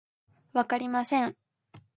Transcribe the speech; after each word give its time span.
わかりません。 0.53 1.37